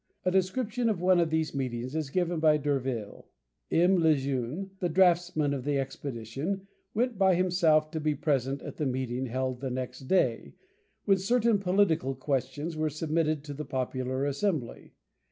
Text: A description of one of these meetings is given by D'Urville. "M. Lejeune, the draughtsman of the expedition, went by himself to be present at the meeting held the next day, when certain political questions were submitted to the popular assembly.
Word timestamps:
A 0.25 0.31
description 0.31 0.89
of 0.89 0.99
one 0.99 1.19
of 1.19 1.29
these 1.29 1.53
meetings 1.53 1.93
is 1.93 2.09
given 2.09 2.39
by 2.39 2.57
D'Urville. 2.57 3.27
"M. 3.69 3.97
Lejeune, 3.99 4.71
the 4.79 4.89
draughtsman 4.89 5.53
of 5.53 5.63
the 5.63 5.77
expedition, 5.77 6.65
went 6.95 7.19
by 7.19 7.35
himself 7.35 7.91
to 7.91 7.99
be 7.99 8.15
present 8.15 8.63
at 8.63 8.77
the 8.77 8.87
meeting 8.87 9.27
held 9.27 9.61
the 9.61 9.69
next 9.69 10.07
day, 10.07 10.55
when 11.05 11.19
certain 11.19 11.59
political 11.59 12.15
questions 12.15 12.75
were 12.75 12.89
submitted 12.89 13.43
to 13.43 13.53
the 13.53 13.63
popular 13.63 14.25
assembly. 14.25 14.93